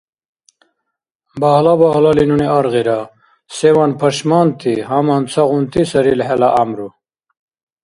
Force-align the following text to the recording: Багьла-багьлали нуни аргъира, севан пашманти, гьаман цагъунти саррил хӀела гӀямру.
Багьла-багьлали 1.41 2.23
нуни 2.31 2.47
аргъира, 2.57 2.99
севан 3.55 3.91
пашманти, 3.99 4.71
гьаман 4.87 5.23
цагъунти 5.31 5.81
саррил 5.91 6.21
хӀела 6.27 6.49
гӀямру. 6.53 6.87